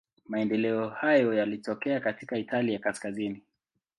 [0.25, 3.41] Maendeleo hayo yalitokea katika Italia kaskazini.